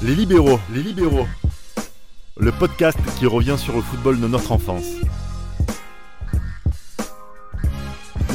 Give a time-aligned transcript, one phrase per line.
[0.00, 1.26] Les libéraux, les libéraux.
[2.38, 4.84] Le podcast qui revient sur le football de notre enfance.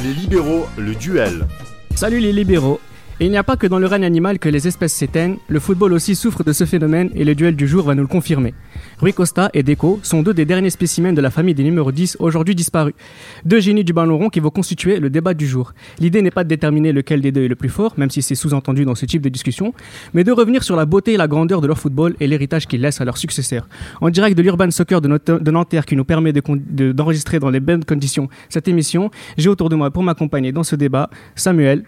[0.02, 1.46] Les libéraux, le duel.
[1.94, 2.80] Salut les libéraux
[3.20, 5.60] et il n'y a pas que dans le règne animal que les espèces s'éteignent, le
[5.60, 8.54] football aussi souffre de ce phénomène et le duel du jour va nous le confirmer.
[8.98, 12.16] Rui Costa et Deco sont deux des derniers spécimens de la famille des numéros 10
[12.18, 12.94] aujourd'hui disparus.
[13.44, 15.74] Deux génies du ballon rond qui vont constituer le débat du jour.
[16.00, 18.34] L'idée n'est pas de déterminer lequel des deux est le plus fort, même si c'est
[18.34, 19.74] sous-entendu dans ce type de discussion,
[20.12, 22.80] mais de revenir sur la beauté et la grandeur de leur football et l'héritage qu'ils
[22.80, 23.68] laissent à leurs successeurs.
[24.00, 28.28] En direct de l'Urban Soccer de, Nanterre qui nous permet d'enregistrer dans les bonnes conditions
[28.48, 31.84] cette émission, j'ai autour de moi pour m'accompagner dans ce débat Samuel,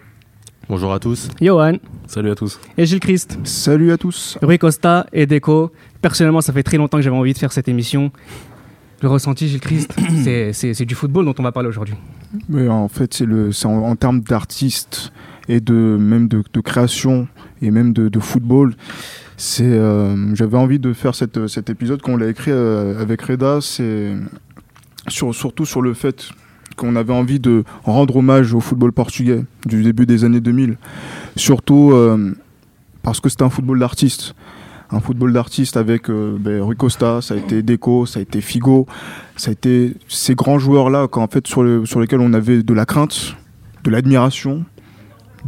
[0.69, 1.29] Bonjour à tous.
[1.39, 1.77] Johan.
[2.07, 2.59] Salut à tous.
[2.77, 3.39] Et Gilles Christ.
[3.45, 4.37] Salut à tous.
[4.41, 5.71] Rui Costa et Deco.
[6.01, 8.11] Personnellement, ça fait très longtemps que j'avais envie de faire cette émission.
[9.01, 9.95] Le ressenti, Gilles Christ,
[10.51, 11.95] c'est du football dont on va parler aujourd'hui.
[12.49, 15.13] Mais en fait, c'est en, en termes d'artistes
[15.47, 17.29] et de même de, création
[17.61, 18.75] et même de, football.
[19.37, 23.59] C'est, euh, j'avais envie de faire cette, cet épisode qu'on l'a écrit euh, avec Reda.
[23.61, 24.15] C'est
[25.07, 26.29] sur, surtout sur le fait
[26.77, 30.77] qu'on avait envie de rendre hommage au football portugais du début des années 2000.
[31.35, 32.33] Surtout euh,
[33.03, 34.33] parce que c'était un football d'artistes.
[34.89, 38.39] Un football d'artistes avec euh, ben, Rui Costa, ça a été Deco, ça a été
[38.39, 38.87] Figo,
[39.35, 42.85] ça a été ces grands joueurs-là en fait, sur, sur lesquels on avait de la
[42.85, 43.35] crainte,
[43.83, 44.63] de l'admiration,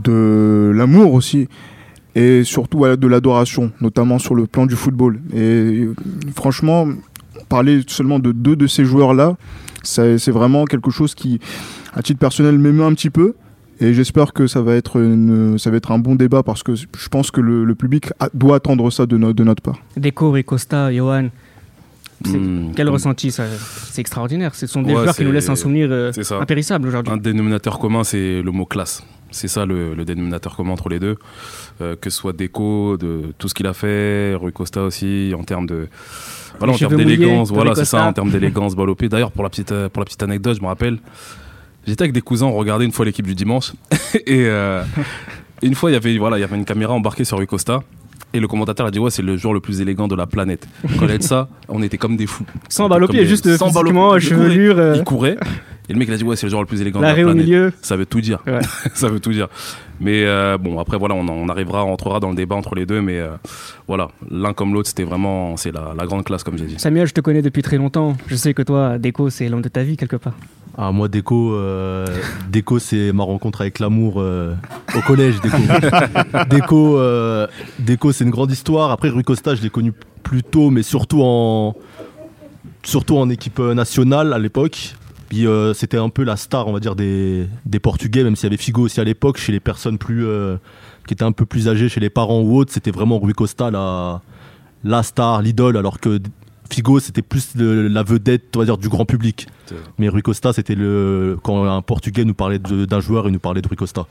[0.03, 1.47] de l'amour aussi
[2.15, 5.21] et surtout de l'adoration, notamment sur le plan du football.
[5.33, 5.87] Et
[6.35, 6.87] franchement,
[7.47, 9.37] parler seulement de deux de ces joueurs-là,
[9.83, 11.39] c'est vraiment quelque chose qui,
[11.93, 13.35] à titre personnel, m'émeut un petit peu.
[13.81, 16.75] Et j'espère que ça va, être une, ça va être un bon débat parce que
[16.75, 19.79] je pense que le, public doit attendre ça de, de notre part.
[19.95, 21.29] Deco, Costa, Johan,
[22.25, 22.71] hmm.
[22.75, 24.53] quel ressenti C'est extraordinaire.
[24.53, 27.13] Ce sont des joueurs qui nous laissent un souvenir euh, impérissable aujourd'hui.
[27.13, 29.03] Un dénominateur commun, c'est le mot classe.
[29.31, 31.15] C'est ça le, dénominateur commun entre les deux.
[31.81, 35.43] Euh, que ce soit Deco, de tout ce qu'il a fait, Rui Costa aussi, en
[35.43, 35.87] termes de
[36.59, 39.71] voilà, en termes d'élégance, voilà, c'est ça, en termes d'élégance, balle D'ailleurs, pour la petite,
[39.71, 40.99] euh, pour la petite anecdote, je me rappelle,
[41.87, 43.73] j'étais avec des cousins, on regardait une fois l'équipe du dimanche,
[44.13, 44.83] et euh,
[45.61, 47.81] une fois, il y avait, voilà, il y avait une caméra embarquée sur Rui Costa.
[48.31, 50.67] Et le commentateur a dit ouais c'est le joueur le plus élégant de la planète.
[50.83, 52.45] Dit ça, on était comme des fous.
[52.67, 54.77] Sans balle juste sans physiquement, chevelure.
[54.77, 54.93] Euh.
[54.97, 55.35] Il courait.
[55.89, 57.13] Et le mec il a dit ouais c'est le joueur le plus élégant de la
[57.13, 57.31] planète.
[57.31, 57.73] au milieu.
[57.81, 58.39] Ça veut tout dire.
[58.93, 59.47] ça veut tout dire.
[59.99, 63.01] Mais euh, bon, après, voilà, on, arrivera, on entrera dans le débat entre les deux.
[63.01, 63.31] Mais euh,
[63.87, 66.75] voilà, l'un comme l'autre, c'était vraiment c'est la, grande classe, comme j'ai dit.
[66.77, 68.15] Samuel, je te connais depuis très longtemps.
[68.27, 70.33] Je sais que toi, Déco, c'est l'homme de ta vie, quelque part.
[70.77, 72.05] Ah, moi, Déco, euh,
[72.49, 75.41] Déco c'est ma rencontre avec l'amour au collège.
[75.41, 75.57] Déco,
[76.49, 76.99] Déco,
[77.79, 78.91] Déco c'est une grande histoire.
[78.91, 79.91] Après, Rui Costa, je l'ai connu
[80.23, 81.75] plus tôt, mais surtout en,
[82.83, 84.95] surtout en équipe nationale à l'époque.
[85.29, 87.47] Puis euh, c'était un peu la star, on va dire, des,
[87.81, 90.57] Portugais, même s'il y avait Figo aussi à l'époque, chez les personnes plus, euh,
[91.07, 93.69] qui étaient un peu plus âgées, chez les parents ou autres, c'était vraiment Rui Costa
[93.69, 94.21] la,
[94.83, 96.19] la star, l'idole, alors que
[96.71, 99.47] Figo c'était plus la vedette, on va dire, du grand public.
[99.99, 103.61] Mais Rui Costa, c'était le quand un Portugais nous parlait d'un joueur, il nous parlait
[103.61, 104.07] de Rui Costa.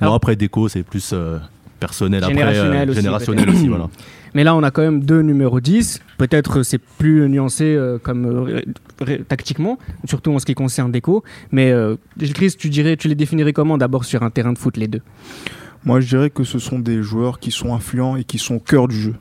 [0.00, 1.38] Alors, après Deco, c'est plus euh,
[1.80, 3.88] personnel, générationnel après générationnel aussi, voilà.
[4.34, 6.00] Mais là, on a quand même deux numéros 10.
[6.18, 11.24] Peut-être c'est plus nuancé euh, comme euh, tactiquement, surtout en ce qui concerne Deco.
[11.52, 11.96] Mais euh,
[12.34, 15.02] Chris, tu dirais, tu les définirais comment d'abord sur un terrain de foot les deux?
[15.84, 18.60] Moi, je dirais que ce sont des joueurs qui sont influents et qui sont au
[18.60, 19.14] cœur du jeu.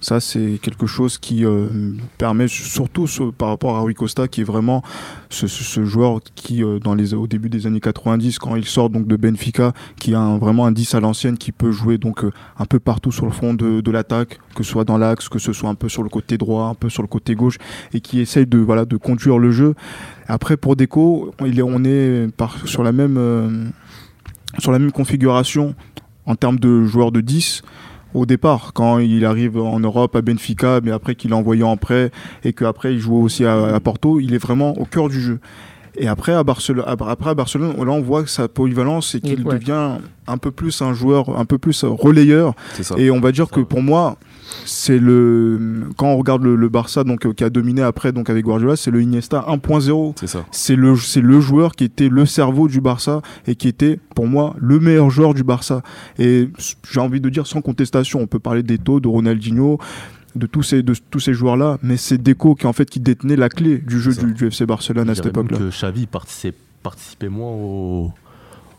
[0.00, 1.68] Ça, c'est quelque chose qui euh,
[2.16, 3.06] permet, surtout
[3.36, 4.82] par rapport à Rui Costa, qui est vraiment
[5.28, 5.46] ce,
[5.84, 6.78] joueur qui, euh,
[7.16, 10.72] au début des années 90, quand il sort donc de Benfica, qui a vraiment un
[10.72, 13.90] 10 à l'ancienne, qui peut jouer donc euh, un peu partout sur le front de,
[13.90, 16.64] l'attaque, que ce soit dans l'axe, que ce soit un peu sur le côté droit,
[16.64, 17.58] un peu sur le côté gauche,
[17.92, 19.74] et qui essaye de, voilà, de conduire le jeu.
[20.28, 22.26] Après, pour Deco, on est
[22.64, 23.72] sur, la même,
[24.58, 25.74] sur la même configuration
[26.24, 27.62] en termes de joueurs de 10
[28.14, 31.76] au départ, quand il arrive en Europe à Benfica, mais après qu'il est envoyé en
[31.76, 32.10] prêt
[32.44, 35.38] et qu'après il joue aussi à, Porto, il est vraiment au cœur du jeu.
[35.96, 39.98] Et après à Barcelone, après à Barcelone, là on voit sa polyvalence et qu'il devient
[40.26, 42.54] un peu plus un joueur, un peu plus relayeur.
[42.96, 44.16] Et on va dire que pour moi,
[44.64, 48.44] c'est le quand on regarde le, Barça donc euh, qui a dominé après donc avec
[48.44, 50.14] Guardiola, c'est le Iniesta 1.0.
[50.18, 50.44] C'est ça.
[50.50, 54.26] C'est le c'est le joueur qui était le cerveau du Barça et qui était pour
[54.26, 55.82] moi le meilleur joueur du Barça.
[56.18, 56.48] Et
[56.90, 59.78] j'ai envie de dire sans contestation, on peut parler d'Eto, de Ronaldinho,
[60.36, 63.00] de tous ces de tous ces joueurs là, mais c'est Deco qui en fait qui
[63.00, 65.58] détenait la clé du jeu du, FC Barcelone à cette époque-là.
[65.58, 68.12] Que Xavi participait, participait moins aux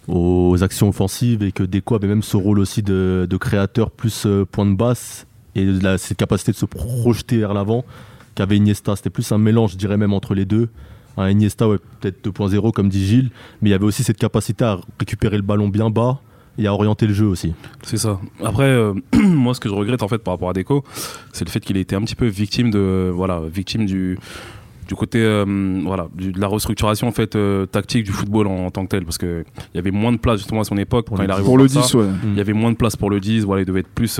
[0.07, 4.25] aux actions offensives et que Deco avait même ce rôle aussi de, de créateur plus
[4.25, 7.85] euh, point de basse et la, cette capacité de se projeter vers l'avant
[8.35, 8.95] qu'avait Iniesta.
[8.95, 10.69] C'était plus un mélange, je dirais même, entre les deux.
[11.17, 13.31] Un Iniesta, ouais, peut-être 2.0, comme dit Gilles,
[13.61, 16.21] mais il y avait aussi cette capacité à récupérer le ballon bien bas,
[16.57, 17.53] et a orienté le jeu aussi.
[17.83, 18.19] C'est ça.
[18.43, 20.83] Après, euh, moi, ce que je regrette en fait par rapport à Deco,
[21.33, 24.17] c'est le fait qu'il ait été un petit peu victime de, voilà, victime du
[24.87, 25.45] du côté euh,
[25.85, 29.17] voilà de la restructuration en fait euh, tactique du football en, tant que tel parce
[29.17, 31.45] que il y avait moins de place justement à son époque pour quand il arrive
[31.45, 32.05] pour le 10 ouais.
[32.25, 34.19] il y avait moins de place pour le 10 voilà il devait être plus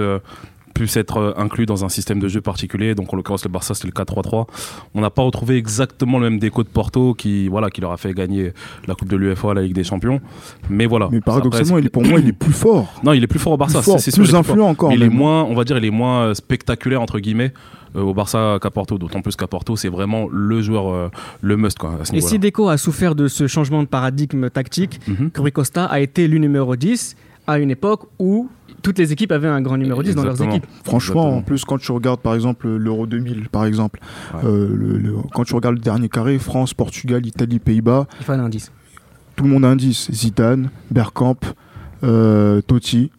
[0.73, 2.95] plus être euh, inclus dans un système de jeu particulier.
[2.95, 4.47] Donc en l'occurrence le Barça c'était le 4-3-3.
[4.95, 7.97] On n'a pas retrouvé exactement le même déco de Porto qui voilà qui leur a
[7.97, 8.53] fait gagner
[8.87, 10.21] la Coupe de l'UEFA, la Ligue des Champions.
[10.69, 11.09] Mais voilà.
[11.11, 12.93] Mais paradoxalement, il est, pour moi, il est plus fort.
[13.03, 13.81] Non, il est plus fort au Barça.
[13.81, 14.91] C'est plus, influent encore.
[14.93, 17.53] Il est moins, on va dire, il est moins euh, spectaculaire entre guillemets.
[17.95, 21.77] Euh, au Barça qu'à Porto, d'autant plus qu'à Porto, c'est vraiment le joueur, le must.
[21.77, 25.99] Quoi, Et si Deco a souffert de ce changement de paradigme tactique, mm Costa a
[25.99, 27.15] été le numéro 10
[27.47, 28.49] à une époque où
[28.81, 30.65] toutes les équipes avaient un grand numéro 10 dans leurs équipes.
[30.83, 33.99] Franchement, en plus, quand tu regardes par exemple l'Euro 2000, par exemple,
[34.43, 38.07] euh, quand tu regardes le dernier carré, France, Portugal, Italie, Pays-Bas.
[38.19, 38.71] Il faut un indice.
[39.35, 40.11] Tout le monde a un indice.
[40.11, 41.39] Zidane, Bergkamp,
[42.03, 43.11] euh, Totti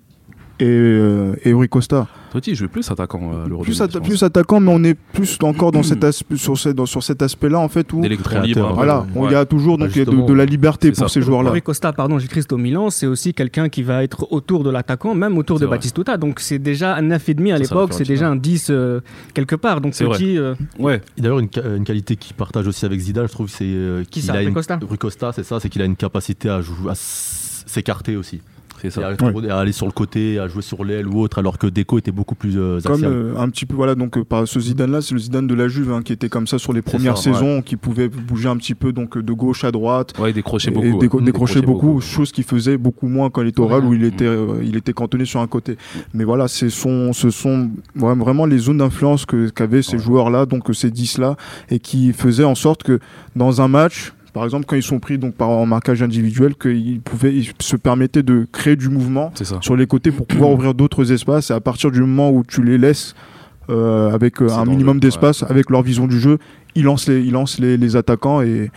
[0.62, 2.06] et, euh, et Rui Costa.
[2.32, 5.82] Totti joue plus attaquant euh, le plus, plus attaquant, mais on est plus encore dans
[5.82, 8.72] cet aspect, sur, sur cet aspect-là en fait où libre.
[8.74, 11.50] Voilà, il y a toujours donc de, la liberté pour ces joueurs-là.
[11.50, 15.14] Rui Costa, pardon, j'ai Christo Milan, c'est aussi quelqu'un qui va être autour de l'attaquant,
[15.14, 16.16] même autour de Batistuta.
[16.16, 19.00] Donc c'est déjà un 9,5 à l'époque, c'est déjà un 10 euh,
[19.34, 19.80] quelque part.
[19.80, 20.38] Donc Totti.
[20.38, 20.54] Euh...
[20.78, 21.00] Ouais.
[21.18, 24.34] D'ailleurs une, une, qualité qu'il partage aussi avec Zidane, je trouve, c'est euh, qui ça,
[24.34, 24.78] Rui Costa?
[24.80, 28.40] Rui Costa, c'est ça, c'est qu'il a une capacité à, à s'écarter aussi.
[28.90, 29.08] Ça.
[29.08, 32.10] À, aller sur le côté, à jouer sur l'aile ou autre, alors que Deco était
[32.10, 35.14] beaucoup plus euh, Comme euh, un petit peu, voilà, donc euh, par ce Zidane-là, c'est
[35.14, 37.76] le Zidane de la Juve hein, qui était comme ça sur les premières saisons, qui
[37.76, 40.18] pouvait bouger un petit peu donc de gauche à droite.
[40.18, 41.20] Ouais, décrocher beaucoup.
[41.20, 44.30] décrocher beaucoup, chose qu'il faisait beaucoup moins quand il était où il était,
[44.62, 45.76] il était cantonné sur un côté.
[46.14, 50.90] Mais voilà, ce sont, ce sont vraiment les zones d'influence qu'avaient ces joueurs-là, donc ces
[50.90, 51.36] 10-là,
[51.70, 52.98] et qui faisaient en sorte que
[53.36, 57.00] dans un match, par exemple, quand ils sont pris donc par en marquage individuel, qu'ils
[57.00, 61.12] pouvaient, ils se permettaient de créer du mouvement sur les côtés pour pouvoir ouvrir d'autres
[61.12, 61.50] espaces.
[61.50, 63.14] Et à partir du moment où tu les laisses
[63.68, 66.38] euh, avec euh, un minimum d'espace, avec leur vision du jeu,
[66.74, 68.70] ils lancent les, ils lancent les, les attaquants et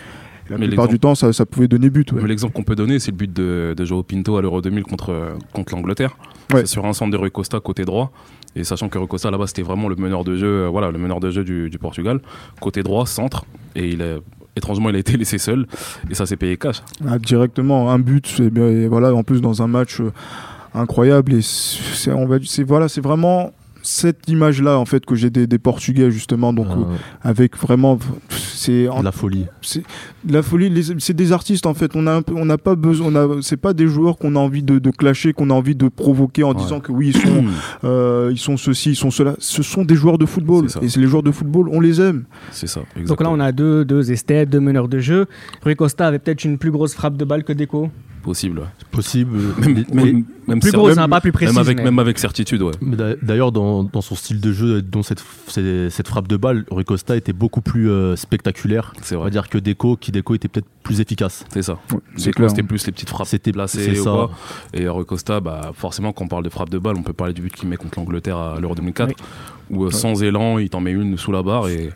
[0.49, 2.11] la plupart du temps, ça, ça, pouvait donner but.
[2.11, 2.27] Ouais.
[2.27, 5.37] L'exemple qu'on peut donner, c'est le but de, de Joao Pinto à l'Euro 2000 contre,
[5.53, 6.15] contre l'Angleterre.
[6.51, 8.11] C'est sur un centre de Rui Costa côté droit.
[8.55, 10.97] Et sachant que Rui Costa là-bas c'était vraiment le meneur de jeu, euh, voilà, le
[10.97, 12.21] meneur de jeu du, du Portugal,
[12.61, 14.17] côté droit, centre, et il est
[14.55, 15.67] étrangement, il a été laissé seul
[16.09, 16.81] et ça s'est payé cash.
[17.07, 20.11] Ah, directement, un but, et voilà, en plus dans un match euh,
[20.73, 25.29] incroyable et c'est on va c'est voilà, c'est vraiment cette image-là en fait que j'ai
[25.29, 27.99] des, Portugais justement donc ah euh, avec vraiment
[28.65, 29.45] c'est la folie.
[29.61, 29.83] C'est
[30.27, 30.95] la folie.
[30.99, 31.91] C'est des artistes en fait.
[31.95, 33.13] On a on n'a pas besoin.
[33.15, 35.87] On c'est pas des joueurs qu'on a envie de, de clasher, qu'on a envie de
[35.87, 37.45] provoquer en disant que oui ils sont
[37.83, 39.35] euh, ils sont ceci, ils sont cela.
[39.39, 42.25] Ce sont des joueurs de football et c'est les joueurs de football, on les aime.
[42.51, 42.81] C'est ça.
[42.95, 43.07] Exactement.
[43.07, 45.25] Donc là on a deux deux esthètes, deux meneurs de jeu.
[45.63, 47.89] Rui Costa avait peut-être une plus grosse frappe de balle que Deco
[48.25, 48.63] possible.
[48.91, 49.37] Possible.
[50.47, 51.53] Même, plus gros, pas plus précis.
[51.53, 52.73] Même avec, même avec certitude, ouais.
[53.21, 57.15] D'ailleurs, dans, dans, son style de jeu, dont cette, cette frappe de balle, Rui Costa
[57.15, 58.93] était beaucoup plus euh, spectaculaire.
[59.01, 59.21] C'est vrai.
[59.21, 61.45] On va dire que Deco, qui Deco était peut-être plus efficace.
[61.49, 61.79] C'est ça.
[62.15, 63.95] C'était plus les petites frappes c'était placées.
[63.95, 64.29] Ça.
[64.73, 67.33] Et Rui Costa, bah, forcément, quand on parle de frappe de balle, on peut parler
[67.33, 69.15] du but qu'il met contre l'Angleterre à l'Euro 2004
[69.69, 71.91] où euh, sans élan, il t'en met une sous la barre et,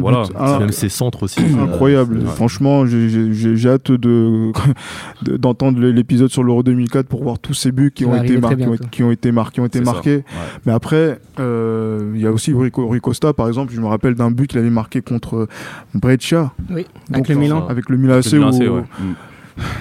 [0.00, 0.24] voilà.
[0.58, 1.40] même ses centres aussi.
[1.60, 2.22] Incroyable.
[2.26, 3.92] Franchement, j'ai hâte
[5.22, 9.02] d'entendre l'épisode sur l'Euro 2004 pour voir tous ces buts qui ont, été marqués, qui
[9.02, 10.24] ont été marqués, ont été marqués.
[10.66, 13.72] Mais après, euh, il y a aussi Rui Costa, par exemple.
[13.74, 15.48] Je me rappelle d'un but qu'il avait marqué contre
[15.94, 16.52] Breccia.
[16.70, 17.66] Oui, avec le Milan.
[17.68, 18.34] Avec le Milan AC.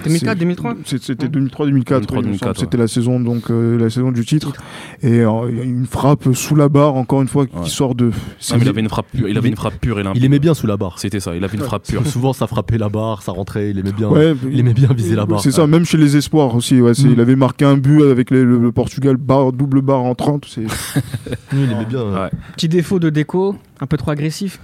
[0.04, 2.60] 2004, 2003 C'était 2003, 2004.
[2.60, 4.54] C'était la saison donc euh, la saison du titre.
[5.02, 7.96] Et euh, il y a une frappe sous la barre encore une fois qui sort
[7.96, 8.12] de.
[8.60, 9.28] il avait une frappe pure.
[9.28, 11.00] Il avait une frappe pure et Il aimait bien sous la barre.
[11.00, 11.36] C'était ça.
[11.36, 12.06] Il avait une frappe pure.
[12.12, 13.72] Souvent ça frappait la barre, ça rentrait.
[13.72, 14.10] Il aimait bien.
[14.50, 15.42] il aimait bien viser la barre.
[15.42, 15.68] C'est ça.
[15.68, 16.76] Même chez les espoirs aussi.
[16.76, 16.94] Mm.
[17.12, 20.48] Il avait marqué un but avec le, Portugal barre double barre en 30.
[21.54, 22.30] il aimait bien.
[22.56, 24.60] Petit défaut de déco, un peu trop agressif.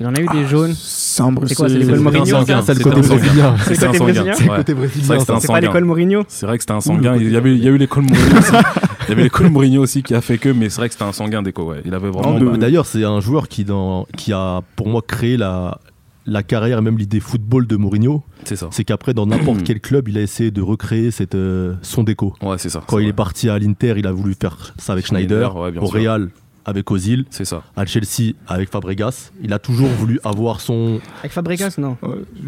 [0.00, 0.74] Il en a eu des jaunes.
[0.74, 1.22] C'est
[1.54, 2.24] quoi, c'est l'école Mourinho
[2.62, 3.54] C'est le côté brésilien.
[3.62, 5.18] C'est le côté brésilien C'est le côté brésilien.
[5.38, 7.16] C'est pas l'école Mourinho C'est vrai que c'était un sanguin.
[7.16, 8.52] Il y y a eu l'école Mourinho aussi.
[9.08, 11.04] Il y avait l'école Mourinho aussi qui a fait que, mais c'est vrai que c'était
[11.04, 11.70] un sanguin déco.
[11.70, 11.82] Ouais.
[11.84, 12.56] Il avait vraiment.
[12.56, 15.80] D'ailleurs, c'est un joueur qui, dans, qui a, pour moi, créé la,
[16.26, 18.22] la carrière et même l'idée football de Mourinho.
[18.44, 18.68] C'est ça.
[18.70, 22.34] C'est qu'après, dans n'importe quel club, il a essayé de recréer cette, euh, son déco.
[22.40, 22.82] Ouais, c'est ça.
[22.86, 25.56] Quand il est parti à l'Inter, il a voulu faire ça avec Schneider.
[25.56, 26.30] Au Real,
[26.70, 27.24] avec Ozil.
[27.30, 27.62] C'est ça.
[27.76, 29.32] À Chelsea avec Fabregas.
[29.42, 31.00] Il a toujours voulu avoir son.
[31.20, 31.96] Avec Fabregas, non.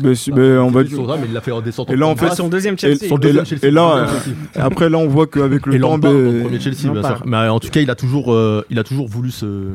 [0.03, 0.99] mais, mais, on va dire.
[1.01, 1.91] mais il l'a fait en descente.
[1.91, 3.07] Et là, en fait, son deuxième Chelsea.
[3.63, 4.07] Et, là,
[4.55, 7.23] après, là, on voit qu'avec le temps, ben, premier Chelsea, bien sûr.
[7.27, 9.69] Mais en tout cas, il a toujours, euh, il a toujours voulu se.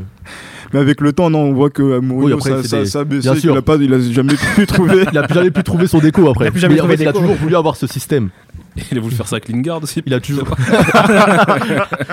[0.74, 3.30] Mais avec le temps, non, on voit que Mourinho, ça, ça, ça, a baissé.
[3.44, 5.06] Il a, pas, il a jamais pu trouver.
[5.12, 6.50] il a jamais pu trouver son déco après.
[6.54, 8.30] Il a, jamais il a toujours voulu avoir ce système.
[8.92, 10.02] Il a voulu faire ça avec Lingard aussi.
[10.06, 10.48] Il a toujours.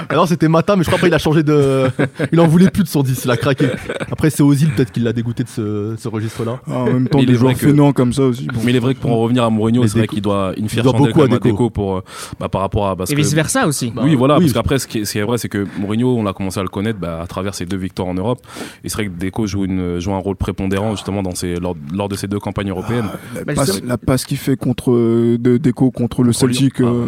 [0.09, 1.89] Alors c'était Mata, mais je crois après il a changé de.
[2.33, 3.69] Il en voulait plus de son 10, il a craqué.
[4.11, 6.61] Après c'est Ozil peut-être qu'il l'a dégoûté de ce, registre-là.
[6.67, 8.49] Ah, en même temps, des joueurs fainéants comme ça aussi.
[8.65, 10.69] Mais il est vrai que pour en revenir à Mourinho, c'est vrai qu'il doit une
[10.69, 11.71] fière beaucoup à Deco.
[11.71, 12.05] pour, euh,
[12.41, 12.97] bah, par rapport à.
[12.97, 13.93] Parce Et vice versa aussi.
[14.03, 16.63] oui, voilà, parce qu'après, ce qui est, vrai, c'est que Mourinho, on a commencé à
[16.63, 18.41] le connaître bah, à travers ses deux victoires en Europe.
[18.83, 21.77] Et c'est vrai que Deco joue, une, joue un rôle prépondérant justement dans ses, lors,
[21.93, 23.09] lors de ces deux campagnes européennes.
[23.13, 26.33] Ah, la, passe, la, passe, qu'il fait contre euh, de Deco contre le
[26.81, 27.07] Euh,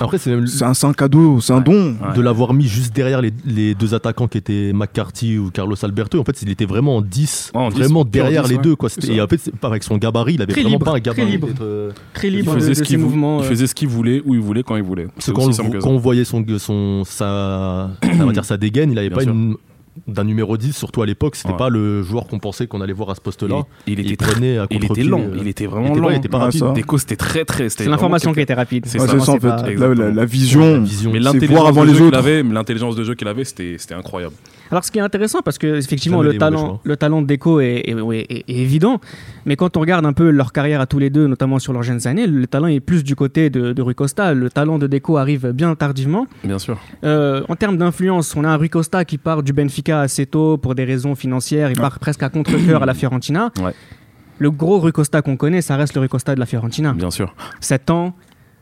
[0.00, 0.32] après, c'est
[0.86, 1.96] un, cadeau, c'est un don.
[2.14, 6.20] De l'avoir mis juste derrière les, deux attaquants qui étaient McCarthy ou Carlos Alberto.
[6.20, 8.76] En fait, il était vraiment en 10, vraiment derrière les deux.
[8.76, 8.88] Quoi.
[9.08, 11.10] Et en fait, avec son gabarit, il avait vraiment pas un gabarit.
[11.10, 11.48] Très libre,
[12.14, 14.76] très libre il faisait, ce qu'il il faisait ce qu'il voulait, où il voulait, quand
[14.76, 15.06] il voulait.
[15.34, 17.90] Quand, on voyait son, son, sa,
[18.32, 19.56] dire, sa dégaine, il avait pas une
[20.06, 23.10] d'un numéro 10, surtout à l'époque, c'était pas le joueur qu'on pensait qu'on allait voir
[23.10, 23.62] à ce poste-là.
[23.86, 26.10] Il, était très, à il était lent, il était vraiment lent.
[26.10, 26.64] Il était pas rapide.
[26.74, 27.68] Deco, c'était très très.
[27.68, 28.86] C'est l'information qui était rapide.
[28.86, 29.74] C'est ça, en fait.
[29.74, 32.20] La, vision, c'est voir avant les autres.
[32.50, 34.34] L'intelligence de jeu qu'il avait, c'était incroyable.
[34.70, 37.82] Alors, ce qui est intéressant, parce que effectivement, le talent, le talent de Deco est,
[37.88, 39.00] est, évident,
[39.44, 41.82] mais quand on regarde un peu leur carrière à tous les deux, notamment sur leurs
[41.82, 44.32] jeunes années, le talent est plus du côté de, de Rui Costa.
[44.34, 46.26] Le talent de Deco arrive bien tardivement.
[46.44, 46.78] Bien sûr.
[47.04, 50.56] Euh, en termes d'influence, on a un Rui Costa qui part du Benfica assez tôt
[50.56, 51.70] pour des raisons financières.
[51.70, 53.52] Il part presque à contre-cœur à la Fiorentina.
[54.38, 56.94] Le gros Rui Costa qu'on connaît, ça reste le Rui Costa de la Fiorentina.
[56.94, 57.34] Bien sûr.
[57.60, 58.14] 7 ans,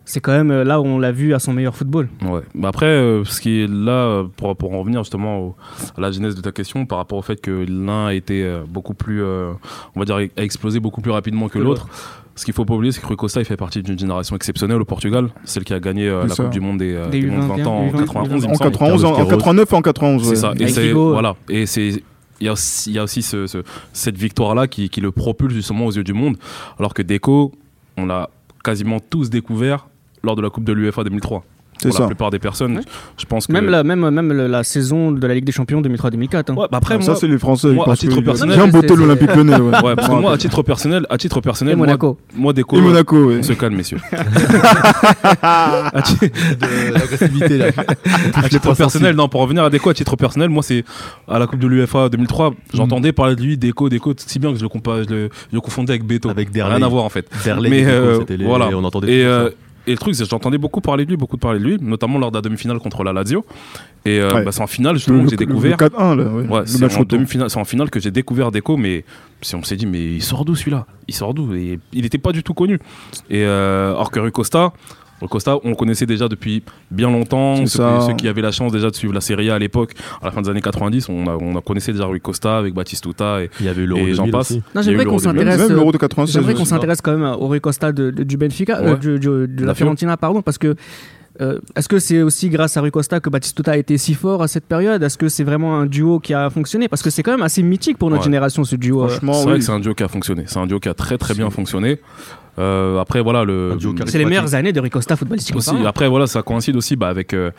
[0.08, 2.08] c'est quand même euh, là où on l'a vu à son meilleur football.
[2.22, 2.40] Ouais.
[2.54, 5.54] Bah après, euh, ce qui est là, pour, pour en revenir justement
[5.96, 8.62] à la genèse de ta question, par rapport au fait que l'un a été euh,
[8.66, 9.58] beaucoup plus, on
[9.96, 11.86] va dire, a explosé beaucoup plus rapidement que l'autre.
[12.36, 14.80] Ce qu'il faut pas oublier, c'est que Rui Costa il fait partie d'une génération exceptionnelle
[14.80, 17.90] au Portugal, celle qui a gagné la Coupe du Monde des, des, 20 ans en
[17.90, 18.44] 91.
[18.46, 20.22] En 91, en, 89 et en 91.
[20.22, 20.52] C'est ça.
[20.58, 21.36] Et c'est voilà.
[21.50, 22.02] Et c'est
[22.40, 23.46] il y a aussi, il y a aussi ce,
[23.92, 26.36] cette victoire-là qui, qui, le propulse justement aux yeux du monde.
[26.78, 27.52] Alors que Deco,
[27.96, 28.30] on l'a
[28.62, 29.87] quasiment tous découvert
[30.22, 31.44] lors de la Coupe de l'UEFA 2003.
[31.80, 32.80] Pour la plupart des personnes,
[33.16, 36.50] je pense que même la même même la saison de la Ligue des Champions 2003-2004.
[36.50, 36.54] Hein.
[36.54, 37.68] Ouais, bah après ah, ça c'est les Français.
[37.68, 39.56] Moi, à titre personnel, bien botter l'Olympique Lyonnais.
[39.56, 39.82] Ouais.
[39.82, 39.94] ouais.
[39.94, 42.18] parce que moi, à titre personnel, à titre personnel, Et Monaco.
[42.34, 43.32] Moi, des Et Monaco.
[43.32, 43.98] On se calme, messieurs.
[44.12, 44.18] de
[46.92, 47.66] l'agressivité là.
[48.34, 50.84] à titre personnel, non, pour revenir à Deco, à titre personnel, moi c'est
[51.28, 54.58] à la Coupe de l'UEFA 2003, j'entendais parler de lui, Deco, Deco, si bien que
[54.58, 54.70] je le,
[55.08, 56.28] je le, confondais avec Beto.
[56.28, 56.74] Avec Derley.
[56.76, 57.28] Rien à voir en fait.
[57.60, 58.68] Mais euh, voilà.
[58.74, 59.24] On entendait.
[59.88, 62.18] Et le truc, c'est que j'entendais beaucoup parler de lui, beaucoup parler de lui, notamment
[62.18, 63.42] lors de la demi-finale contre la Lazio.
[64.04, 65.78] Et euh, bah, c'est en finale justement que j'ai découvert.
[65.78, 66.62] 4-1 là, ouais.
[66.66, 69.04] c'est en demi-finale, c'est en finale que j'ai découvert Deco, mais
[69.54, 70.84] on s'est dit mais il sort d'où celui-là?
[71.08, 71.54] Il sort d'où?
[71.54, 72.78] Et il n'était pas du tout connu.
[73.30, 74.74] Et euh, or que Rui Costa,
[75.26, 77.66] Costa, on le connaissait déjà depuis bien longtemps.
[77.66, 80.26] Ceux, ceux, qui avaient la chance déjà de suivre la Serie A à l'époque, à
[80.26, 83.50] la fin des années 90, on, a, on connaissait déjà Rui Costa avec Batistuta et,
[83.60, 84.54] il y avait et j'en passe.
[84.80, 85.68] j'aimerais qu'on s'intéresse.
[86.26, 90.16] J'aimerais qu'on s'intéresse quand même au Rui Costa de, du Benfica, euh, de, la Fiorentina,
[90.16, 90.74] pardon, parce que.
[91.40, 94.42] Euh, est-ce que c'est aussi grâce à Rui Costa que Batistuta a été si fort
[94.42, 95.00] à cette période?
[95.04, 96.88] Est-ce que c'est vraiment un duo qui a fonctionné?
[96.88, 99.06] Parce que c'est quand même assez mythique pour notre génération ce duo.
[99.06, 100.44] Franchement, c'est vrai que c'est un duo qui a fonctionné.
[100.46, 102.00] C'est un duo qui a très très bien fonctionné.
[102.58, 103.76] Euh, après voilà le.
[104.06, 105.56] C'est les meilleures années de Ricosta footballistique.
[105.56, 107.50] Aussi, après voilà ça coïncide aussi bah, avec euh,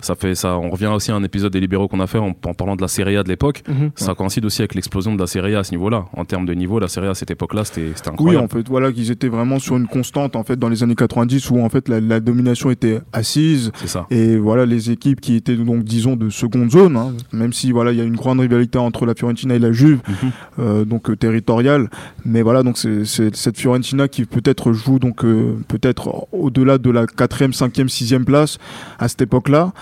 [0.00, 2.32] ça fait ça on revient aussi à un épisode des libéraux qu'on a fait en,
[2.32, 3.62] parlant de la Serie A de l'époque.
[3.68, 3.92] Mhm.
[3.94, 6.04] Ça coïncide aussi avec l'explosion de la Serie A à ce niveau-là.
[6.12, 8.20] En termes de niveau, la Serie A à cette époque-là c'était incroyable.
[8.22, 10.94] Oui en fait voilà qu'ils étaient vraiment sur une constante en fait dans les années
[10.94, 13.72] 90 où en fait la, domination était assise.
[13.86, 14.06] Ça.
[14.10, 17.92] Et voilà les équipes qui étaient donc disons de seconde zone, hein, même si voilà
[17.92, 20.30] il y a une grande rivalité entre la Fiorentina et la Juve, mhm.
[20.58, 21.90] euh, donc territoriale.
[22.24, 25.22] Mais voilà donc c'est cette Fiorentina qui peut-être joue donc
[25.68, 28.58] peut-être au-delà de la 4e, 5e, 6e place
[28.98, 29.72] à cette époque-là,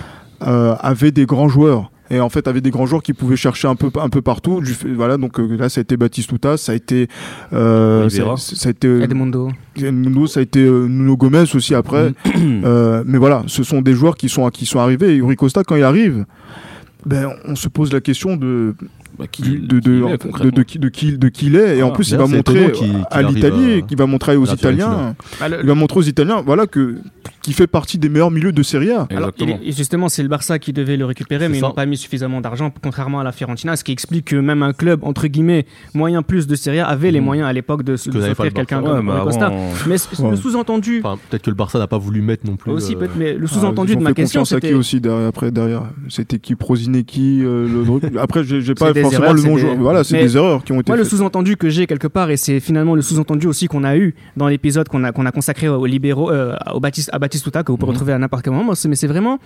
[0.47, 1.91] euh, avait des grands joueurs.
[2.13, 4.63] Et en fait avait des grands joueurs qui pouvaient chercher un peu un peu partout.
[4.97, 7.07] Voilà donc euh, là ça a été Batistuta ça a été
[7.53, 9.51] euh, ça, a été Edmundo.
[10.27, 12.13] Ça a été Nuno Gomez aussi après.
[12.37, 13.03] Mm.
[13.07, 15.13] mais voilà ce sont des joueurs qui sont qui sont arrivés.
[15.13, 16.25] Et Yuri Costa quand il arrive
[17.07, 18.75] ben, on se pose la question de
[19.19, 21.79] bah, qui, de, de, de, de, qui, de, qui, de qui il est.
[21.79, 22.73] Et en plus, il va montrer
[23.11, 26.97] à l'Italie, qui va montrer aux Italiens, il va montrer aux Italiens, voilà, que
[27.43, 29.09] qui fait partie des meilleurs milieux de Serie A.
[29.11, 31.97] Alors, et justement, c'est le Barça qui devait le récupérer, mais ils n'ont pas mis
[31.97, 35.67] suffisamment d'argent, contrairement à la Fiorentina, ce qui explique que même un club, entre guillemets,
[35.95, 37.25] moyen plus de Serie A, avait les mmh.
[37.25, 39.51] moyens à l'époque de, s'offrir quelqu'un comme bah Costa.
[39.87, 39.97] Mais
[40.31, 41.03] le sous-entendu.
[41.31, 42.71] peut-être que le Barça n'a pas voulu mettre non plus.
[42.73, 44.45] Aussi, euh, mais le sous-entendu ah, de ma question.
[44.45, 45.85] C'était aussi derrière, après, derrière.
[46.09, 49.77] C'était qui Prozineki, euh, le Après, j'ai pas forcément le nom.
[49.79, 50.91] Voilà, c'est des erreurs qui ont été.
[50.91, 53.97] Moi, le sous-entendu que j'ai quelque part, et c'est finalement le sous-entendu aussi qu'on a
[53.97, 57.63] eu dans l'épisode qu'on a, qu'on a consacré aux libéraux, euh, au Baptiste, à Batistuta,
[57.63, 57.95] que vous pouvez mhm.
[57.95, 59.39] retrouver à n'importe quel moment, mais c'est vraiment.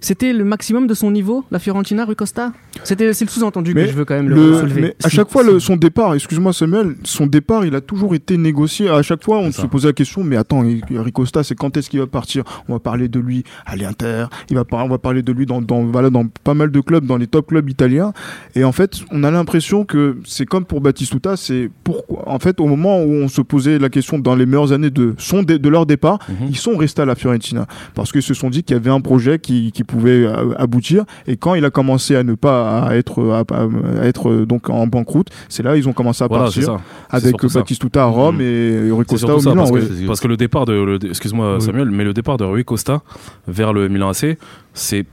[0.00, 2.52] C'était le maximum de son niveau, la Fiorentina, Rui Costa
[2.84, 4.80] C'était c'est le sous-entendu que je veux quand même le, soulever.
[4.80, 8.36] Mais à chaque fois le, son départ, excuse-moi Samuel, son départ, il a toujours été
[8.36, 8.88] négocié.
[8.88, 12.00] À chaque fois, on se posait la question, mais attends, Ricosta, c'est quand est-ce qu'il
[12.00, 12.44] va partir?
[12.68, 15.60] On va parler de lui à l'Inter, il va on va parler de lui dans
[15.60, 18.12] dans, voilà, dans pas mal de clubs, dans les top clubs italiens.
[18.54, 22.60] Et en fait, on a l'impression que c'est comme pour Batistuta, c'est pourquoi en fait
[22.60, 25.68] au moment où on se posait la question dans les meilleures années de son de,
[25.68, 26.48] leur départ, mhm.
[26.50, 29.00] ils sont restés à la Fiorentina parce qu'ils se sont dit qu'il y avait un
[29.00, 31.04] projet qui, qui pouvait euh, aboutir.
[31.26, 35.64] Et quand il a commencé à ne pas être à, être donc en banqueroute, c'est
[35.64, 36.78] là ils ont commencé à partir
[37.10, 38.42] avec Batistuta à Rome mhm.
[38.42, 39.66] et Rui Costa au Milan.
[40.06, 43.02] Parce, que, le départ de, excuse-moi Samuel, mais le départ de Rui Costa
[43.48, 44.38] vers le Milan AC,
[44.74, 45.06] c'est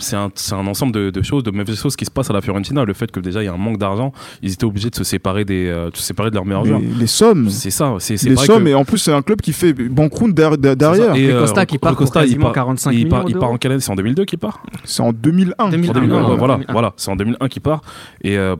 [0.00, 2.40] c'est un, un, ensemble de, de, choses, de mauvaises choses qui se passent à la
[2.40, 2.84] Fiorentina.
[2.84, 5.04] Le fait que déjà il y a un manque d'argent, ils étaient obligés de se
[5.04, 6.80] séparer, des, euh, de, se séparer de leurs meilleurs joueurs.
[6.98, 7.48] Les sommes.
[7.50, 7.94] C'est ça.
[7.98, 11.14] C'est, les sommes, et en plus c'est un club qui fait banqueroute derrière.
[11.14, 13.72] Et euh, Costa qui part Costa, il part, 45 il part, il part en quelle
[13.72, 15.70] année C'est en 2002 qu'il part C'est en 2001.
[15.70, 17.82] 2001, voilà, voilà, c'est en 2001 qu'il part.
[18.22, 18.56] Et euh,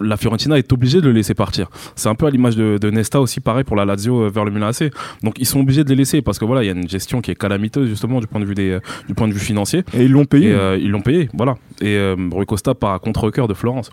[0.00, 1.68] la Fiorentina est obligée de le laisser partir.
[1.96, 4.50] C'est un peu à l'image de, Nesta aussi, pareil pour la Lazio euh, vers le
[4.50, 4.90] Milan AC.
[5.22, 7.20] Donc ils sont obligés de les laisser parce que voilà, il y a une gestion
[7.20, 9.84] qui est calamiteuse justement du point de vue des, euh, du point de vue financier.
[9.94, 10.52] Et ils l'ont payé.
[10.52, 11.56] Euh, ils l'ont payé, voilà.
[11.80, 11.98] Et
[12.30, 13.90] Rui Costa part à contre-cœur de Florence.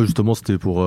[0.00, 0.84] justement, c'était pour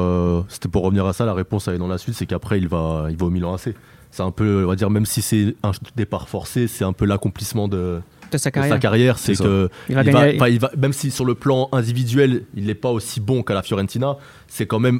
[0.50, 1.26] c'était pour revenir à ça.
[1.26, 3.74] La réponse est dans la suite, c'est qu'après il va il va au Milan AC.
[4.12, 7.04] C'est un peu, on va dire, même si c'est un départ forcé, c'est un peu
[7.04, 8.00] l'accomplissement de
[8.38, 8.80] sa carrière.
[8.80, 13.20] carrière, c'est que il va, même si sur le plan individuel, il n'est pas aussi
[13.20, 15.00] bon qu'à la Fiorentina, c'est quand même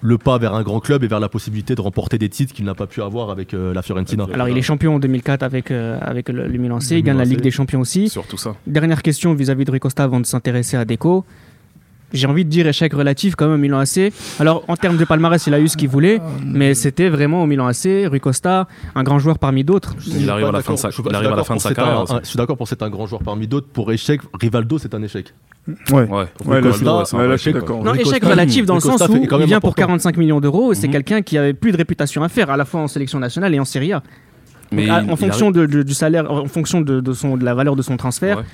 [0.00, 2.64] le pas vers un grand club et vers la possibilité de remporter des titres qu'il
[2.64, 4.26] n'a pas pu avoir avec euh, la Fiorentina.
[4.32, 7.24] Alors il est champion en 2004 avec, euh, avec le, Milan C, il gagne la
[7.24, 8.08] Ligue des Champions aussi.
[8.08, 8.54] Surtout ça.
[8.66, 11.24] Dernière question vis-à-vis de Rui Costa avant de s'intéresser à Deco
[12.14, 14.12] j'ai envie de dire échec relatif quand même au Milan AC.
[14.40, 17.46] Alors en termes de palmarès, il a eu ce qu'il voulait, mais c'était vraiment au
[17.46, 19.94] Milan AC, Rui Costa, un grand joueur parmi d'autres.
[20.06, 22.04] Il arrive à la fin de sa, il arrive à la fin de sa carrière.
[22.22, 23.66] je suis d'accord pour c'est un grand joueur parmi d'autres.
[23.68, 25.34] Pour échec, Rivaldo c'est un échec.
[25.90, 30.40] Ouais, ouais, ouais Non, échec relatif dans le sens où il vient pour 45 millions
[30.40, 30.74] d'euros.
[30.74, 30.92] C'est mhm.
[30.92, 33.60] quelqu'un qui avait plus de réputation à faire, à la fois en sélection nationale et
[33.60, 34.02] en Serie A.
[34.72, 38.44] Mais en fonction du salaire, en fonction de, son, de la valeur de son transfert,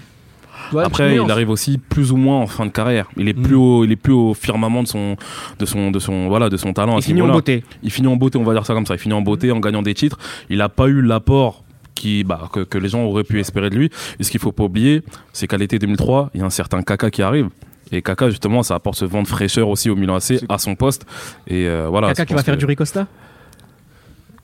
[0.78, 3.08] après, il arrive aussi plus ou moins en fin de carrière.
[3.16, 3.42] Il est mm.
[3.42, 5.16] plus au, il est plus au firmament de son,
[5.58, 6.98] de son, de son, voilà, de son talent.
[6.98, 7.64] Il finit en beauté.
[7.82, 8.94] Il finit en beauté, on va dire ça comme ça.
[8.94, 10.18] Il finit en beauté en gagnant des titres.
[10.48, 11.64] Il n'a pas eu l'apport
[11.94, 13.90] qui, bah, que, les gens auraient pu espérer de lui.
[14.18, 16.82] Et ce qu'il faut pas oublier, c'est qu'à l'été 2003, il y a un certain
[16.82, 17.48] Kaka qui arrive.
[17.92, 20.76] Et Kaka, justement, ça apporte ce vent de fraîcheur aussi au Milan AC à son
[20.76, 21.04] poste.
[21.46, 22.08] Et euh, voilà.
[22.08, 23.06] Kaka qui va faire du Ricosta?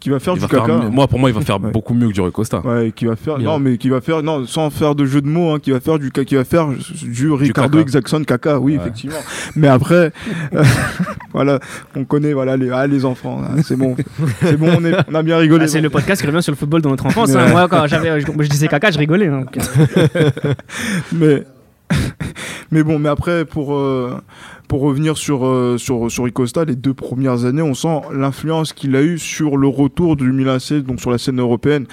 [0.07, 0.89] Qui va faire du caca.
[0.93, 2.61] moi, pour moi, il va faire beaucoup mieux que du Costa.
[2.61, 3.41] Ouais, qui va faire.
[3.41, 4.23] Non, mais qui va faire.
[4.23, 6.69] Non, sans faire de jeu de mots, hein, qui va faire du qui va faire
[7.03, 8.61] du Ricardo Jackson caca.
[8.61, 9.19] Oui, effectivement.
[9.57, 10.13] Mais après,
[10.55, 10.63] euh,
[11.33, 11.59] voilà,
[11.97, 13.43] on connaît voilà les, ah, les enfants.
[13.43, 13.97] Hein, c'est bon,
[14.41, 15.65] c'est bon, on, a bien rigolé.
[15.65, 17.35] Ah, c'est le podcast qui revient sur le football de notre enfance.
[17.35, 17.49] Hein.
[17.49, 19.29] Moi, quand j'avais, je, je, disais caca, je rigolais.
[21.13, 21.43] mais
[22.71, 23.75] mais bon, mais après pour.
[23.75, 24.21] Euh,
[24.69, 28.97] pour revenir sur, euh, sur, sur Ricosta, les deux premières années, on sent l'influence qu'il
[28.97, 31.87] a eu sur le retour du Milan AC, donc sur la scène européenne.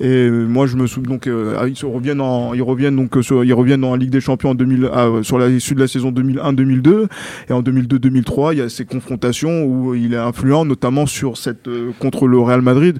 [0.00, 3.44] Et moi, je me souviens donc, euh, ah, ils reviennent en, ils reviennent donc, euh,
[3.44, 6.10] ils reviennent en Ligue des Champions en 2000, ah, sur la issue de la saison
[6.10, 7.08] 2001-2002.
[7.48, 11.68] Et en 2002-2003, il y a ces confrontations où il est influent, notamment sur cette,
[11.98, 12.98] contre le Real Madrid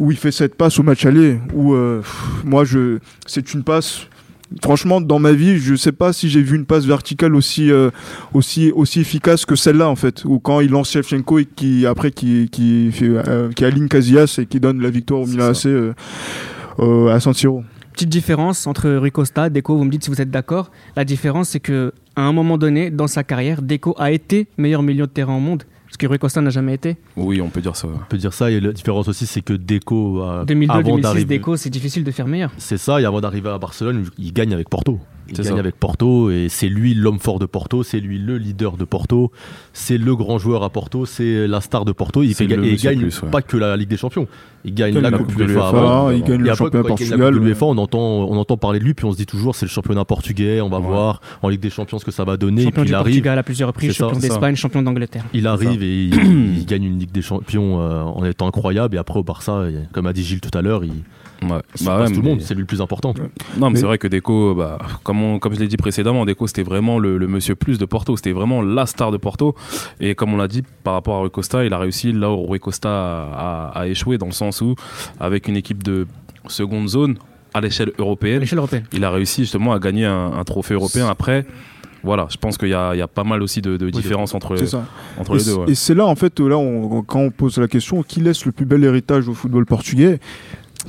[0.00, 1.76] où il fait cette passe au match aller où
[2.44, 4.08] moi je c'est une passe
[4.62, 7.90] franchement, dans ma vie, je sais pas si j'ai vu une passe verticale aussi, euh,
[8.32, 10.24] aussi, aussi efficace que celle-là, en fait.
[10.24, 14.36] Ou quand il lance Shevchenko et qui, après, qui, qui, fait, euh, qui aligne Casillas
[14.38, 15.94] et qui donne la victoire au Milan AC euh,
[17.08, 17.64] à San Siro.
[17.92, 20.70] Petite différence entre Rui Costa, Deco, vous me dites si vous êtes d'accord.
[20.96, 24.82] La différence, c'est que à un moment donné, dans sa carrière, Deco a été meilleur
[24.82, 25.62] milieu de terrain au monde
[25.94, 26.96] ce que Rui Costa n'a jamais été.
[27.16, 27.86] Oui, on peut dire ça.
[27.86, 28.50] On peut dire ça.
[28.50, 30.20] Et la différence aussi, c'est que Deco.
[30.44, 32.50] 2002-2006, Deco, c'est difficile de faire meilleur.
[32.58, 33.00] C'est ça.
[33.00, 34.98] Et avant d'arriver à Barcelone, il gagne avec Porto.
[35.28, 38.76] Il gagne avec Porto et c'est lui l'homme fort de Porto, c'est lui le leader
[38.76, 39.30] de Porto,
[39.72, 42.22] c'est le grand joueur à Porto, c'est la star de Porto.
[42.22, 44.26] Il, fait, il gagne pas que la Ligue des Champions,
[44.64, 47.54] il gagne la, Coupe de l'UEFA, il gagne le championnat Portugal.
[47.60, 50.04] on entend, on entend parler de lui puis on se dit toujours c'est le championnat
[50.04, 52.64] portugais, on va voir en Ligue des Champions ce que ça va donner.
[52.64, 55.24] Champion et puis il arrive, Portugal à plusieurs reprises, champion d'Espagne, champion d'Angleterre.
[55.32, 59.18] Il arrive et il, gagne une Ligue des Champions euh, en étant incroyable et après
[59.18, 60.92] au Barça, comme a dit Gilles tout à l'heure, il
[61.42, 61.60] Ouais.
[61.84, 63.14] Bah tout le monde, c'est lui le plus important.
[63.58, 66.62] Non, mais, c'est vrai que Deco, bah, comme, comme je l'ai dit précédemment, Deco c'était
[66.62, 69.54] vraiment le, monsieur plus de Porto, c'était vraiment la star de Porto.
[70.00, 72.46] Et comme on l'a dit, par rapport à Rui Costa, il a réussi là où
[72.46, 72.88] Rui Costa
[73.74, 74.74] a, échoué, dans le sens où,
[75.20, 76.06] avec une équipe de
[76.48, 77.16] seconde zone,
[77.54, 81.08] à l'échelle européenne, européenne, il a réussi justement à gagner un, trophée européen.
[81.08, 81.46] Après,
[82.02, 84.56] voilà, je pense qu'il y, y, a pas mal aussi de, différences entre,
[85.18, 85.56] entre les deux.
[85.68, 86.56] Et c'est là, en fait, là,
[87.06, 90.18] quand on pose la question, qui laisse le plus bel héritage au football portugais?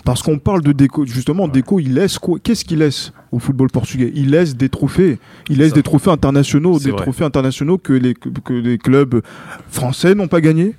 [0.03, 2.37] Parce qu'on parle de Deco, justement, Deco, il laisse quoi?
[2.43, 4.11] Qu'est-ce qu'il laisse au football portugais?
[4.13, 5.19] Il laisse des trophées.
[5.49, 9.21] Il laisse des trophées internationaux, des trophées internationaux que les, que les clubs
[9.69, 10.73] français n'ont pas gagnés?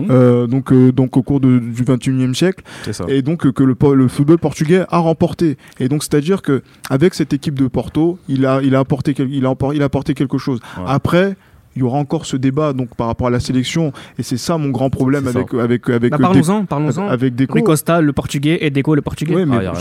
[0.00, 0.10] Mmh.
[0.10, 2.64] Euh, donc, euh, donc au cours du 21e siècle.
[3.08, 5.56] Et donc que le, le, football portugais a remporté.
[5.78, 8.80] Et donc c'est à dire que avec cette équipe de Porto il a il a
[8.80, 10.60] apporté il a, il a apporté quelque chose.
[10.86, 11.36] Après
[11.76, 13.92] il y aura encore ce débat donc par rapport à la sélection.
[14.18, 17.08] Et c'est ça mon grand problème avec avec avec bah, parlons-en parlons-en.
[17.08, 17.54] avec Deco.
[17.54, 19.46] Rui Costa le portugais et Deco le portugais.
[19.46, 19.72] Mais, ah,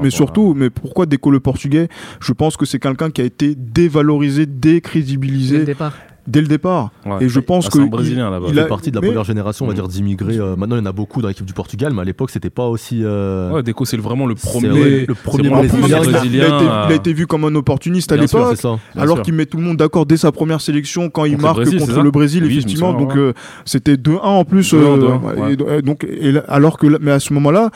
[0.00, 1.88] mais, surtout mais pourquoi Deco le portugais?
[2.20, 5.94] Je pense que c'est quelqu'un qui a été dévalorisé décrédibilisé le départ
[6.26, 6.90] dès le départ.
[7.20, 7.78] Et je pense ah, que.
[7.78, 8.46] C'est un Brésilien là-bas.
[8.50, 8.62] Il, a...
[8.62, 10.38] fait partie de la première génération, on va dire, d'immigrés.
[10.38, 12.50] Euh, maintenant, il y en a beaucoup dans l'équipe du Portugal, mais à l'époque, c'était
[12.50, 13.00] pas aussi.
[13.02, 13.52] Euh...
[13.52, 15.06] Ouais, Deco, c'est vraiment le premier.
[15.06, 16.00] Le premier Brésilien.
[16.24, 18.58] Il a, été, vu comme un opportuniste à l'époque,
[18.96, 22.02] alors qu'il met tout le monde d'accord dès sa première sélection quand il marque contre
[22.02, 22.92] le Brésil, effectivement.
[22.92, 23.32] Donc, euh,
[23.64, 24.72] c'était 2-1 en plus.
[24.74, 26.06] Euh, donc,
[26.48, 27.70] alors que, mais à ce moment-là,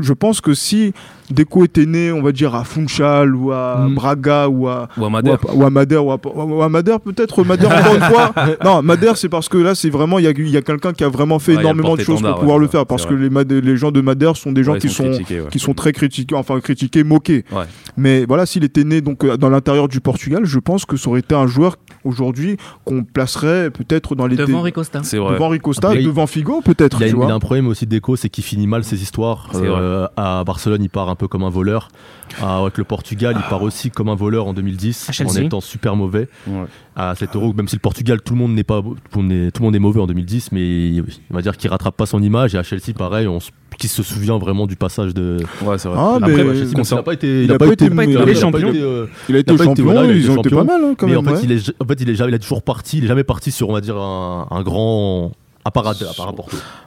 [0.00, 0.92] je pense que si
[1.30, 3.94] Deco était né, on va dire, à Funchal ou à mm.
[3.94, 7.94] Braga ou à, ou à Madère, ou à, Madère, ou à, Madère peut-être, Madère encore
[7.94, 8.34] une fois.
[8.64, 11.04] Non, Madère, c'est parce que là, c'est vraiment, il y a, y a quelqu'un qui
[11.04, 12.86] a vraiment fait énormément de choses pour pouvoir le faire.
[12.86, 15.18] Parce que les, les gens de Madère sont des gens qui, sont,
[15.50, 17.44] qui sont très critiqués, enfin critiqués, moqués.
[17.96, 21.20] Mais voilà, s'il était né donc dans l'intérieur du Portugal, je pense que ça aurait
[21.20, 25.00] été un joueur aujourd'hui qu'on placerait peut-être dans les devant Ricosta.
[25.00, 27.00] Devant Ricosta, devant Figo peut-être.
[27.00, 29.48] Il y, a un problème aussi Deco, c'est qu'il finit mal ses histoires.
[29.62, 31.88] Euh, à Barcelone, il part un peu comme un voleur.
[32.42, 35.96] Ah, avec le Portugal, il part aussi comme un voleur en 2010 en étant super
[35.96, 36.28] mauvais.
[36.96, 39.76] À 7 euros, même si le Portugal, tout le monde n'est pas, tout le monde
[39.76, 42.54] est mauvais en 2010, mais il va dire qu'il rattrape pas son image.
[42.54, 43.40] Et à Chelsea, pareil, on
[43.76, 45.38] qui se souvient vraiment du passage de.
[45.62, 45.98] Ouais, c'est vrai.
[45.98, 47.86] Ah, mais Après, il n'a pas été, il a pas été,
[48.34, 48.72] champion.
[49.28, 51.26] Il a été champion, ils ont été pas mal hein, quand mais même.
[51.26, 53.08] en fait, il est, en fait, il est jamais, il a toujours parti, il est
[53.08, 55.32] jamais parti sur, on va dire, un, un grand
[55.64, 55.94] à part, à,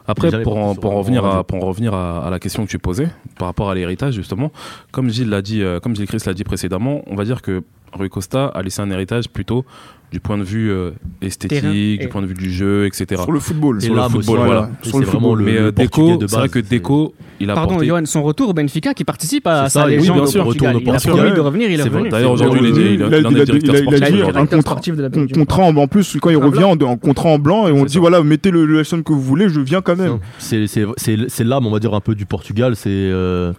[0.08, 2.78] Après, pour en, pour, en revenir à, pour en revenir à, la question que tu
[2.78, 4.52] posais, par rapport à l'héritage, justement,
[4.92, 7.64] comme Gilles l'a dit, euh, comme Gilles Chris l'a dit précédemment, on va dire que
[7.98, 9.66] Rui Costa a laissé un héritage plutôt
[10.12, 13.22] du point de vue euh, esthétique, du point de vue du jeu, etc.
[13.22, 13.82] Sur le football.
[13.82, 14.70] Sur le football, voilà.
[14.82, 15.42] Sur le football.
[15.42, 17.88] Mais euh, Deco, c'est vrai que Deco, il a Pardon, porté...
[17.88, 20.78] Johan, son retour au Benfica qui participe à sa légende oui, bien sûr, au Portugal.
[20.82, 22.10] Il a promis de revenir, il est revenu.
[22.10, 24.14] D'ailleurs, aujourd'hui, il, il, sportif.
[24.16, 27.68] Il a un contrat, un contrat en plus, quand il revient, en contrat en blanc,
[27.68, 30.20] et on dit, voilà, mettez le lesson que vous voulez, je viens quand même.
[30.38, 33.52] C'est l'âme, on va dire, un peu du Portugal, c'est euh,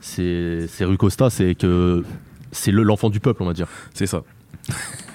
[0.00, 2.02] c'est Rui Costa, c'est que
[2.52, 3.68] c'est l'enfant du peuple, on va dire.
[3.94, 4.22] C'est ça.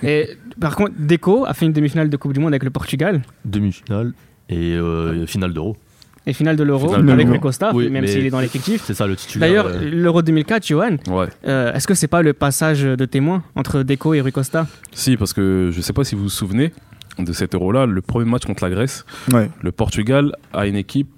[0.01, 3.21] Et par contre, Deco a fait une demi-finale de Coupe du Monde avec le Portugal.
[3.45, 4.13] Demi-finale
[4.49, 5.77] et euh, finale d'Euro.
[6.25, 8.83] Et finale de l'Euro avec Rui Costa, même s'il est dans l'effectif.
[8.85, 9.49] C'est ça le titulaire.
[9.65, 11.27] D'ailleurs, l'Euro 2004, Johan, ouais.
[11.45, 15.17] euh, est-ce que c'est pas le passage de témoin entre Deco et Rui Costa Si,
[15.17, 16.71] parce que je sais pas si vous vous souvenez
[17.19, 19.49] de cet Euro-là, le premier match contre la Grèce, ouais.
[19.61, 21.09] le Portugal a une équipe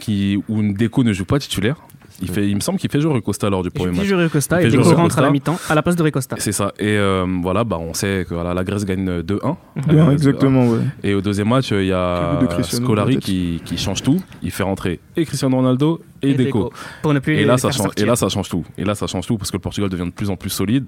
[0.00, 1.76] qui, où Deco ne joue pas titulaire.
[2.22, 3.98] Il, fait, il me semble qu'il fait jouer Costa lors du premier match.
[3.98, 6.36] Il fait jouer Costa et Deco rentre à la mi-temps à la place de Costa.
[6.38, 6.72] C'est ça.
[6.78, 9.56] Et euh, voilà, bah, on sait que voilà, la Grèce gagne 2-1.
[9.92, 10.78] Euh, exactement, ouais.
[11.02, 14.22] Et au deuxième match, il y a Scolari qui, qui, change tout.
[14.42, 16.72] Il fait rentrer et Cristiano Ronaldo et, et Deco.
[17.02, 18.64] Pour ne plus et, là, ça change, et là, ça change tout.
[18.78, 20.86] Et là, ça change tout parce que le Portugal devient de plus en plus solide.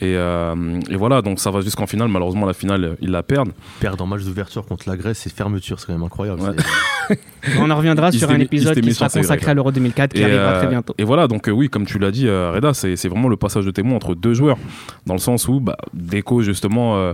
[0.00, 2.08] Et, euh, et, voilà, donc ça va jusqu'en finale.
[2.08, 3.52] Malheureusement, la finale, ils la perdent.
[3.80, 6.40] Perdre en match d'ouverture contre la Grèce et fermeture, c'est quand même incroyable.
[7.58, 10.68] On en reviendra sur un épisode qui sera consacré à l'Euro 2004 qui arrivera très
[10.68, 10.94] bientôt.
[10.98, 13.64] Et voilà, donc euh, oui, comme tu l'as dit, euh, Reda, c'est vraiment le passage
[13.64, 14.58] de témoin entre deux joueurs,
[15.06, 17.12] dans le sens où bah, Deco, justement, euh,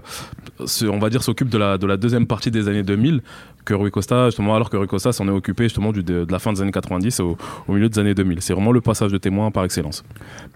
[0.83, 3.23] on va dire, s'occupe de la, de la deuxième partie des années 2000,
[3.67, 6.39] que Rui Costa, justement, alors que Rui Costa s'en est occupé justement du, de, la
[6.39, 7.37] fin des années 90 au,
[7.69, 8.41] au milieu des années 2000.
[8.41, 10.05] C'est vraiment le passage de témoin par excellence.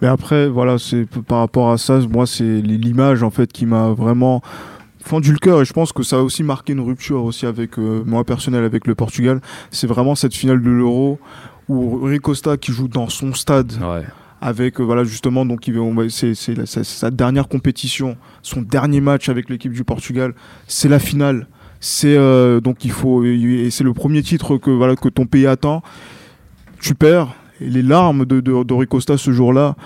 [0.01, 3.91] Mais après, voilà, c'est par rapport à ça, moi, c'est l'image en fait qui m'a
[3.91, 4.41] vraiment
[5.03, 7.79] fendu le cœur et je pense que ça a aussi marqué une rupture aussi avec
[7.79, 9.41] moi personnel avec le Portugal.
[9.71, 11.19] C'est vraiment cette finale de l'Euro
[11.69, 13.73] où Rui Costa qui joue dans son stade.
[14.43, 15.69] Avec voilà justement donc
[16.09, 20.35] c'est sa dernière compétition, son dernier match avec l'équipe du Portugal,
[20.67, 21.47] c'est la finale.
[21.81, 22.17] C'est
[22.61, 25.83] donc il faut et c'est le premier titre que voilà que ton pays attend.
[26.81, 29.77] Tu perds et les larmes de de, de Rui Costa ce jour-là.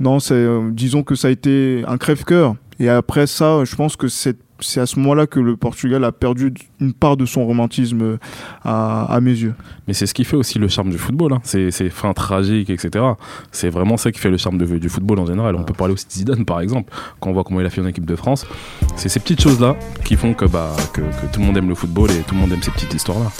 [0.00, 2.56] Non, c'est disons que ça a été un crève-cœur.
[2.80, 6.12] Et après ça, je pense que c'est c'est à ce moment-là que le Portugal a
[6.12, 8.18] perdu une part de son romantisme
[8.62, 9.54] à, à mes yeux.
[9.86, 11.40] Mais c'est ce qui fait aussi le charme du football, hein.
[11.42, 13.04] ces, ces fins tragiques, etc.
[13.52, 15.56] C'est vraiment ça qui fait le charme de, du football en général.
[15.56, 17.80] On peut parler aussi de Zidane, par exemple, quand on voit comment il a fait
[17.80, 18.46] en équipe de France.
[18.96, 21.74] C'est ces petites choses-là qui font que, bah, que, que tout le monde aime le
[21.74, 23.30] football et tout le monde aime ces petites histoires-là.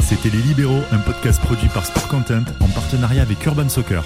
[0.00, 4.02] C'était Les Libéraux, un podcast produit par Sport Content en partenariat avec Urban Soccer.